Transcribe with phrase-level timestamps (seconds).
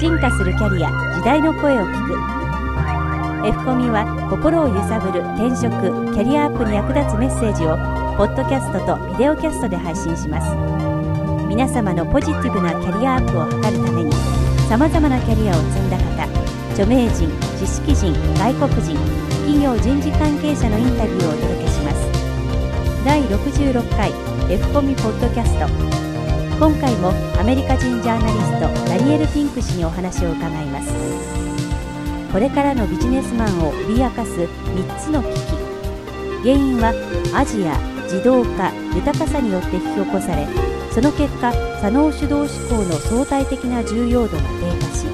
[0.00, 3.46] 進化するキャリア時代の声を聞く。
[3.46, 5.68] F コミは心を揺さぶる転職
[6.16, 7.76] キャリアアップに役立つメッセージを
[8.16, 10.48] ポッドキャストとビデオキャストで配信します。
[11.44, 14.12] 皆様のポジティブなキャリアアップを図るために
[14.70, 16.24] さまざまなキャリアを積んだ方
[16.72, 17.28] 著名人
[17.60, 18.96] 知識人外国人
[19.44, 22.08] 企業人事関係者のインタビューをお届けします。
[23.04, 24.08] 第66回
[24.48, 25.68] F コミポッドキャスト。
[26.56, 28.79] 今回もアメリカ人ジャーナリスト
[29.10, 30.92] ニエル・ピンク氏にお話を伺います。
[32.32, 35.34] これからのビジネスマンを脅かす3つの危機。
[36.44, 36.94] 原因は
[37.34, 40.46] アジア自動化豊かさによって引き起こされ
[40.92, 41.52] その結果
[41.82, 45.06] 左脳主導思考の相対的な重要度が低下し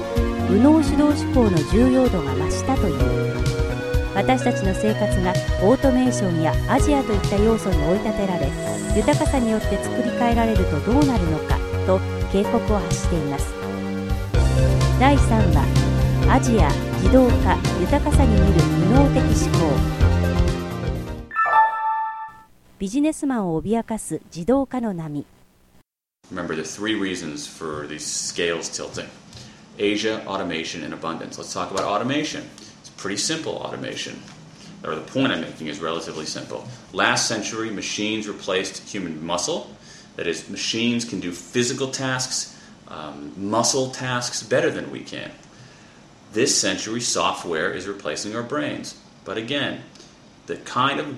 [0.47, 3.35] 右脳主導思考の重要度が増したという。
[4.13, 5.33] 私たちの生活が
[5.63, 8.51] オートメーションやアジアといった要素に追い立てられ
[8.95, 11.99] 豊かさによって作り変えられるとどうなるのかと
[12.31, 13.56] 警告を発しています。
[14.99, 19.71] 第3話アジア自動化豊かさに見る無能的思考
[22.79, 25.23] ビジネスマンを脅かす自動化の波
[26.33, 29.07] Remember, there are three reasons for these scales tilting
[29.77, 31.37] Asia, automation, and abundance.
[31.37, 32.41] Let's talk about automation.
[32.81, 34.19] It's pretty simple automation,
[34.83, 36.67] or the point I'm making is relatively simple.
[36.91, 39.69] Last century, machines replaced human muscle.
[40.15, 42.56] That is, machines can do physical tasks,
[42.89, 45.31] um, muscle tasks better than we can.
[46.33, 48.99] This century, software is replacing our brains.
[49.25, 49.81] But again,
[50.45, 51.17] the kind of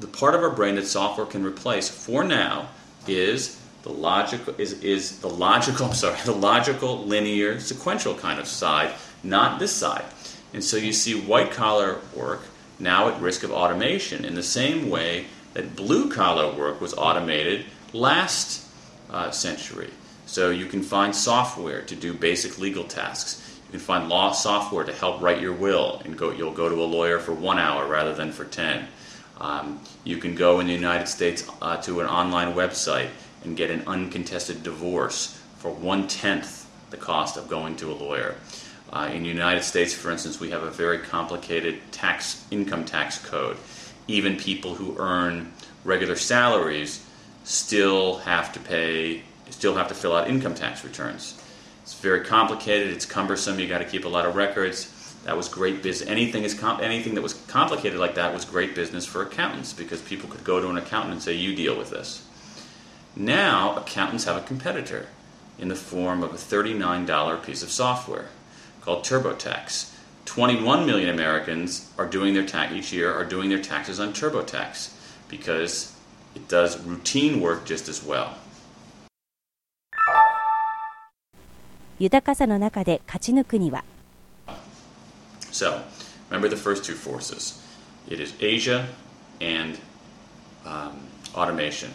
[0.00, 2.68] the part of our brain that software can replace for now
[3.06, 8.46] is the logical is, is the logical I'm sorry the logical linear sequential kind of
[8.46, 10.04] side not this side
[10.52, 12.42] and so you see white collar work
[12.78, 17.66] now at risk of automation in the same way that blue collar work was automated
[17.92, 18.66] last
[19.10, 19.90] uh, century
[20.30, 24.84] so you can find software to do basic legal tasks you can find law software
[24.84, 27.86] to help write your will and go you'll go to a lawyer for one hour
[27.86, 28.86] rather than for 10
[29.40, 33.08] um, you can go in the United States uh, to an online website
[33.42, 38.34] and get an uncontested divorce for one tenth the cost of going to a lawyer.
[38.92, 43.18] Uh, in the United States, for instance, we have a very complicated tax income tax
[43.24, 43.56] code.
[44.08, 45.52] Even people who earn
[45.84, 47.06] regular salaries
[47.44, 51.40] still have to pay, still have to fill out income tax returns.
[51.82, 52.92] It's very complicated.
[52.92, 53.58] It's cumbersome.
[53.58, 54.90] You got to keep a lot of records.
[55.24, 56.08] That was great business.
[56.08, 60.00] Anything is com- anything that was complicated like that was great business for accountants because
[60.00, 62.22] people could go to an accountant and say, "You deal with this."
[63.16, 65.08] Now, accountants have a competitor
[65.58, 68.28] in the form of a $39 piece of software
[68.80, 69.90] called TurboTax.
[70.24, 74.90] 21 million Americans are doing their tax each year are doing their taxes on TurboTax
[75.28, 75.92] because
[76.34, 78.36] it does routine work just as well.
[81.99, 83.83] 豊かさの中で勝ち抜くには
[85.51, 85.81] So,
[86.29, 87.61] remember the first two forces.
[88.09, 88.87] It is Asia
[89.39, 89.79] and
[90.65, 90.91] um,
[91.33, 91.91] automation.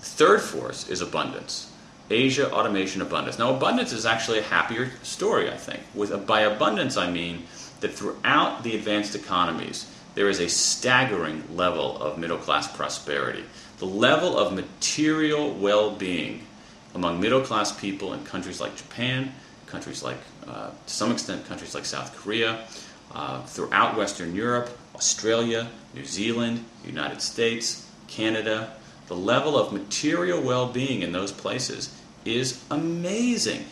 [0.00, 1.72] The third force is abundance.
[2.10, 3.38] Asia, automation, abundance.
[3.38, 5.80] Now, abundance is actually a happier story, I think.
[5.94, 7.44] With by abundance, I mean
[7.80, 13.44] that throughout the advanced economies, there is a staggering level of middle class prosperity.
[13.78, 16.46] The level of material well being
[16.95, 19.33] among middle class people in countries like Japan,
[19.65, 20.17] countries like,
[20.47, 22.65] uh, to some extent, countries like South Korea,
[23.13, 28.73] uh, throughout Western Europe, Australia, New Zealand, United States, Canada,
[29.07, 31.93] the level of material well being in those places
[32.25, 33.65] is amazing.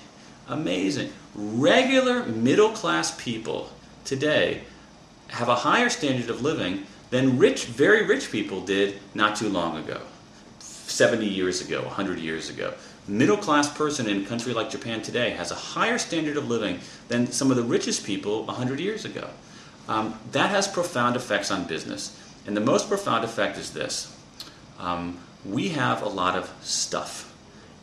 [0.48, 1.12] Amazing.
[1.36, 3.70] Regular middle class people
[4.04, 4.64] today
[5.30, 9.78] have a higher standard of living than rich, very rich people did not too long
[9.78, 10.02] ago
[10.60, 12.74] 70 years ago, 100 years ago.
[13.08, 16.80] Middle class person in a country like Japan today has a higher standard of living
[17.08, 19.30] than some of the richest people 100 years ago.
[19.88, 22.18] Um, that has profound effects on business.
[22.46, 24.16] And the most profound effect is this
[24.80, 27.34] um, we have a lot of stuff,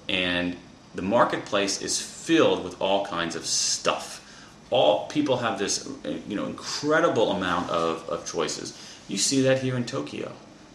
[0.09, 0.57] and
[0.95, 4.25] the marketplace is filled with all kinds of stuff.
[4.71, 5.89] All people have this,
[6.29, 8.77] you know, incredible amount of, of choices.
[9.09, 10.33] You see that here in Tokyo.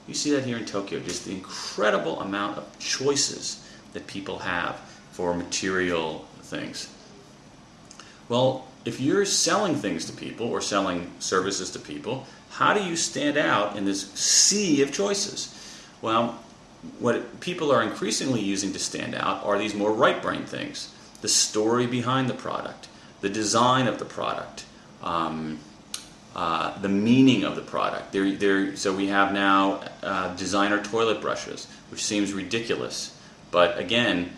[0.08, 3.64] You see that here in Tokyo, just the incredible amount of choices
[3.94, 4.76] that people have
[5.12, 6.92] for material things.
[8.30, 12.96] Well, if you're selling things to people or selling services to people, how do you
[12.96, 15.50] stand out in this sea of choices?
[16.02, 16.40] Well,
[17.00, 21.30] what people are increasingly using to stand out are these more right brain things the
[21.30, 22.90] story behind the product,
[23.22, 24.66] the design of the product,
[25.02, 25.58] um,
[26.36, 28.12] uh, the meaning of the product.
[28.12, 33.13] They're, they're, so we have now uh, designer toilet brushes, which seems ridiculous,
[33.54, 34.32] but again,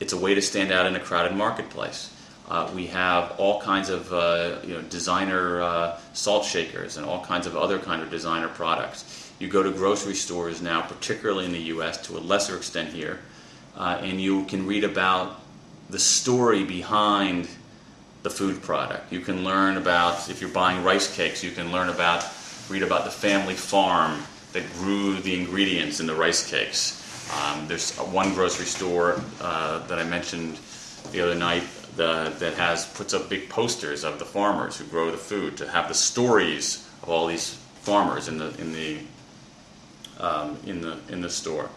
[0.00, 2.12] it's a way to stand out in a crowded marketplace.
[2.48, 7.24] Uh, we have all kinds of uh, you know, designer uh, salt shakers and all
[7.24, 9.32] kinds of other kind of designer products.
[9.38, 13.20] You go to grocery stores now, particularly in the U.S., to a lesser extent here,
[13.76, 15.40] uh, and you can read about
[15.88, 17.48] the story behind
[18.22, 19.12] the food product.
[19.12, 22.26] You can learn about, if you're buying rice cakes, you can learn about,
[22.68, 24.22] read about the family farm
[24.52, 27.05] that grew the ingredients in the rice cakes.
[27.32, 30.58] Um, there's one grocery store uh, that I mentioned
[31.12, 31.64] the other night
[31.96, 35.68] the, that has puts up big posters of the farmers who grow the food to
[35.68, 38.98] have the stories of all these farmers in the in the
[40.18, 41.68] um, in the in the store,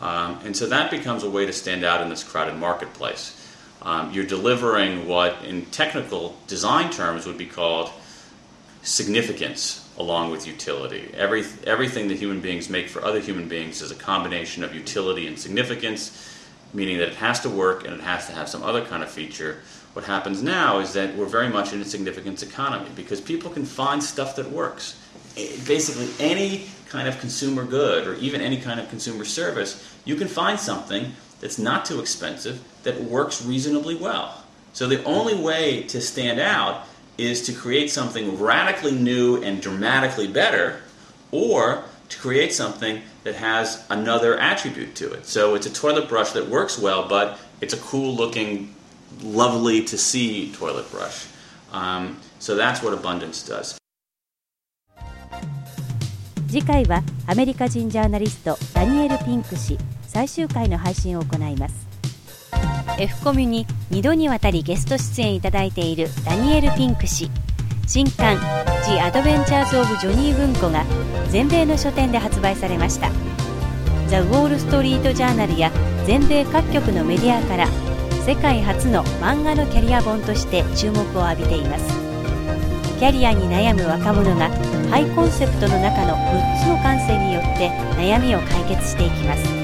[0.00, 3.38] um, and so that becomes a way to stand out in this crowded marketplace.
[3.82, 7.90] Um, you're delivering what, in technical design terms, would be called
[8.82, 11.10] significance along with utility.
[11.14, 15.26] Every, everything that human beings make for other human beings is a combination of utility
[15.26, 16.32] and significance
[16.74, 19.10] meaning that it has to work and it has to have some other kind of
[19.10, 19.60] feature.
[19.92, 23.64] What happens now is that we're very much in a significance economy because people can
[23.64, 24.98] find stuff that works.
[25.36, 30.16] Eh, basically, any kind of consumer good or even any kind of consumer service, you
[30.16, 34.42] can find something that's not too expensive that works reasonably well.
[34.72, 36.86] So the only way to stand out
[37.17, 40.81] is to create something radically new and dramatically better
[41.31, 45.25] or to create something that has another attribute to it.
[45.25, 48.73] So it's a toilet brush that works well, but it's a cool looking,
[49.21, 51.27] lovely to see toilet brush.
[51.71, 53.77] Um, so that's what abundance does.
[56.49, 61.90] 次回はアメリカ人ジャーナリストダニエル・ピンク氏最終回の配信を行います
[62.98, 67.30] F コミュに2度にわたりゲスト出演いただいているダニエル・ピンク氏。
[67.86, 68.36] 新刊
[68.86, 70.84] 「The Adventures of Johnny 文庫」が
[71.30, 73.10] 全米の書店で発売されました。
[74.08, 75.70] ザ・ウォール・ストリート・ジャーナルや
[76.06, 77.66] 全米各局のメディアから
[78.24, 81.84] 世界初の漫画のキャリア本として注目を浴びています。
[82.98, 84.48] キャリアに悩む若者が
[84.90, 89.61] ハイコンセプトの中の6つの感性によって悩みを解決していきます。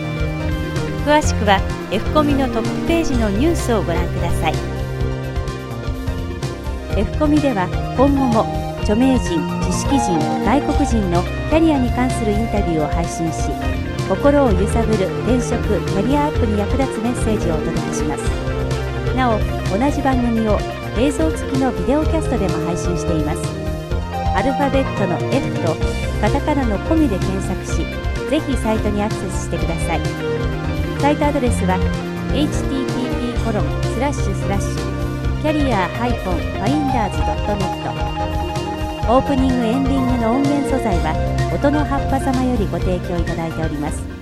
[1.08, 1.56] 詳しくは
[1.90, 4.54] F コミのトップページのニュースをご覧ください。
[7.00, 7.64] F コミでは
[7.96, 8.44] 今後も
[8.84, 13.48] 著名人知識人外国人のキャリアに関するインタビューを配信し
[14.04, 18.28] 心を揺さぶる転職キャリアアップに役立つメッセージをお届けします。
[19.16, 19.40] なお
[19.72, 20.60] 同じ番組を
[21.00, 23.40] 映像付きのビデオキャストでも配信しています。
[24.36, 25.72] アルファベットの F と
[26.20, 27.80] カタカナのコミで検索し
[28.28, 30.37] ぜひサイトにアクセスしてください。
[31.00, 31.78] サイトアドレスは
[32.34, 33.64] http コロン
[33.94, 36.28] スラッシュスラッシュキャリア -finders.net
[39.08, 41.14] オープニングエンディングの音源素材は
[41.54, 44.17] 音の葉っぱ様よりご提供いただいております。